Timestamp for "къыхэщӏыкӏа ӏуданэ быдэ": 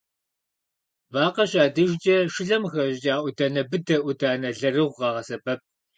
2.71-3.97